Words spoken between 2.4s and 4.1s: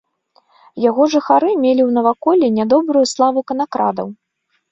нядобрую славу канакрадаў.